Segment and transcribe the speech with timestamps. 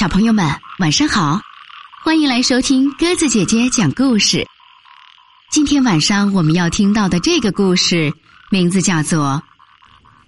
[0.00, 0.46] 小朋友们，
[0.78, 1.38] 晚上好！
[2.02, 4.46] 欢迎来收听鸽子姐姐讲故事。
[5.50, 8.10] 今天晚上我们要听到的这个故事，
[8.50, 9.42] 名字叫做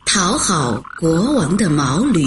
[0.13, 2.21] 《讨好国王的毛驴》。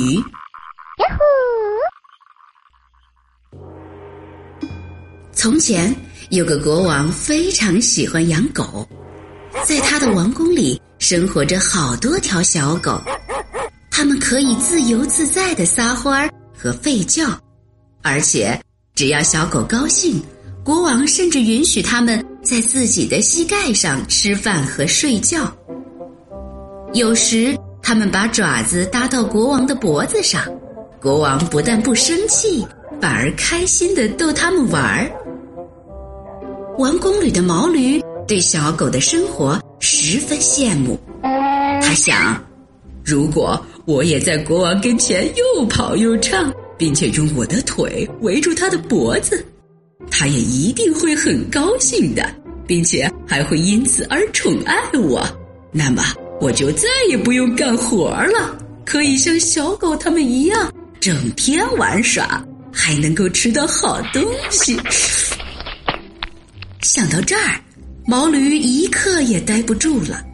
[5.31, 5.95] 从前
[6.31, 8.89] 有个国王，非常喜欢养狗，
[9.63, 12.99] 在他的王宫里生活着好多条小狗，
[13.91, 16.27] 它们可以自由自在的撒欢儿。
[16.65, 17.27] 和吠叫，
[18.01, 18.59] 而且
[18.95, 20.19] 只要小狗高兴，
[20.63, 25.55] 国王甚至允许它们在自己的膝盖上吃饭和睡觉。
[26.93, 30.43] 有时，他们把爪子搭到国王的脖子上，
[30.99, 32.65] 国王不但不生气，
[32.99, 35.11] 反而开心的逗他们玩儿。
[36.79, 42.43] 王宫里的毛驴对小狗的生活十分羡慕，他想。
[43.05, 49.45] 如果我也在国王跟前又跑又唱，并且用我的腿围住他的脖子，
[50.09, 52.27] 他也一定会很高兴的，
[52.65, 55.23] 并且还会因此而宠爱我。
[55.71, 56.03] 那么
[56.41, 64.79] 我就再也不用干活了，可以像小狗他们一样整天玩耍，还能够吃到好东西。
[66.81, 67.61] 想到这儿，
[68.07, 70.25] 毛驴一刻也待不住了。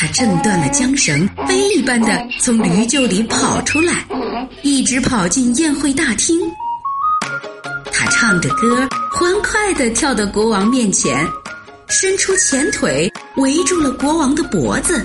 [0.00, 4.06] 他挣断了缰绳，飞一般的从驴厩里跑出来，
[4.62, 6.38] 一直跑进宴会大厅。
[7.92, 11.26] 他唱着歌，欢快地跳到国王面前，
[11.88, 15.04] 伸出前腿围住了国王的脖子。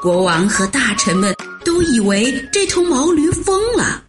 [0.00, 4.00] 国王和大臣们都以为这头毛驴疯了，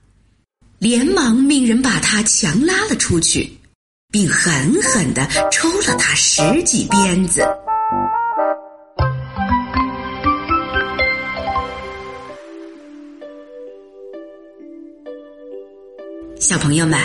[0.77, 3.57] 连忙命人把他强拉了出去，
[4.11, 7.43] 并狠狠地抽了他十几鞭子。
[16.49, 16.97] 小朋友们，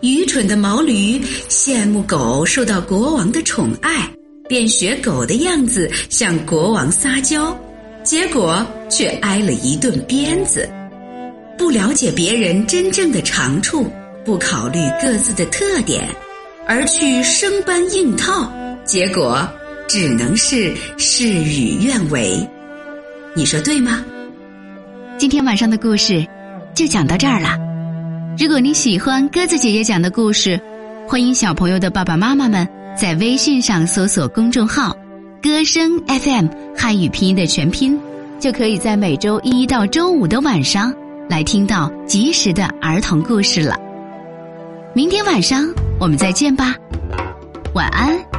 [0.00, 4.12] 愚蠢的毛驴羡慕狗受到国王的宠爱，
[4.48, 7.56] 便学狗的样子向国王撒娇，
[8.02, 10.68] 结果却挨了一顿鞭子。
[11.56, 13.86] 不了解别人真正的长处，
[14.24, 16.08] 不考虑各自的特点，
[16.66, 18.52] 而去生搬硬套，
[18.84, 19.48] 结果
[19.86, 22.44] 只能是事与愿违。
[23.36, 24.04] 你说对吗？
[25.18, 26.26] 今天晚上的故事
[26.74, 27.69] 就讲到这儿了。
[28.38, 30.60] 如果你喜欢鸽子姐姐讲的故事，
[31.06, 34.96] 欢迎小朋友的爸爸妈妈们在微信上搜索公众号
[35.42, 36.46] “歌声 FM”
[36.76, 37.98] 汉语拼音的全拼，
[38.38, 40.94] 就可以在每周一到周五的晚上
[41.28, 43.76] 来听到及时的儿童故事了。
[44.94, 45.68] 明天晚上
[45.98, 46.74] 我们再见吧，
[47.74, 48.29] 晚安。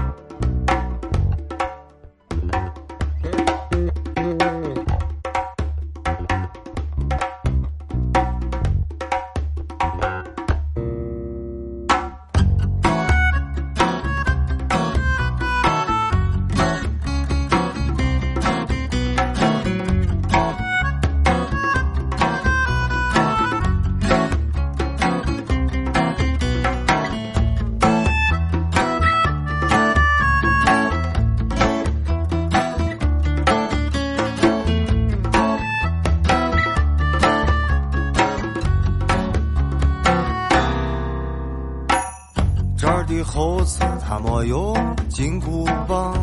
[44.24, 44.76] 没有
[45.10, 46.14] 金箍棒，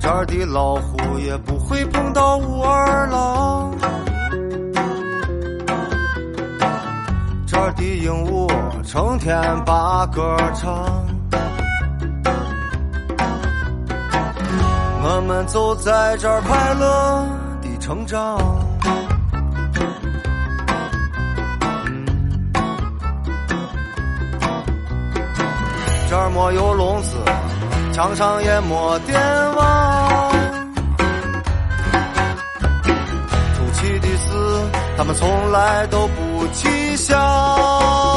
[0.00, 3.70] 这儿的老虎也不会碰到武二郎，
[7.46, 8.48] 这儿的鹦鹉
[8.82, 11.06] 成天把歌唱，
[15.02, 17.26] 我们就在这儿快乐
[17.60, 18.61] 的成长。
[26.32, 27.16] 没有笼子，
[27.92, 29.20] 墙上也没电
[29.54, 30.32] 网。
[33.54, 34.28] 出奇的是，
[34.96, 38.11] 他们从来都不起响。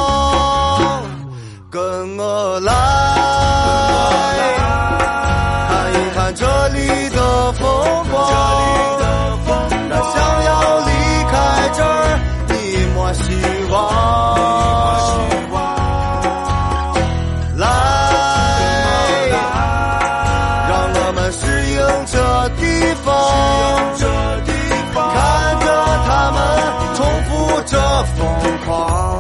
[28.87, 29.14] fall.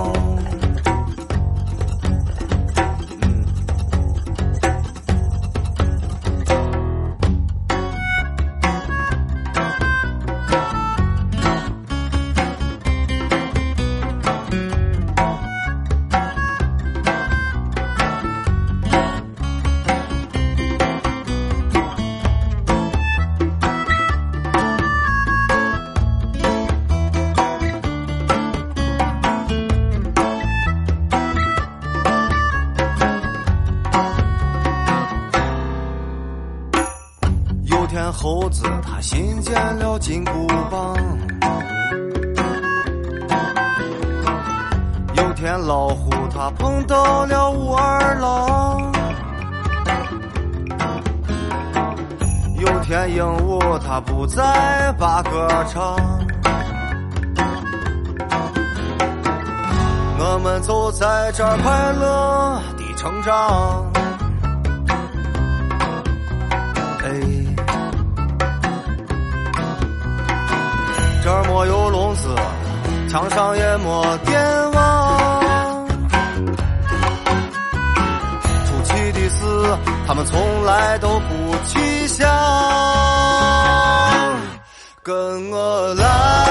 [38.25, 40.95] 猴子他新建了金箍棒，
[45.13, 48.91] 有天老虎他碰到了武二郎，
[52.57, 55.95] 有天鹦鹉它不再把歌唱，
[60.17, 63.84] 我们就在这快乐的成长。
[71.25, 72.29] 这儿没有笼子，
[73.09, 75.87] 墙上也没电网。
[78.67, 82.29] 出奇的是，他们从来都不去想。
[85.01, 86.44] 跟我来，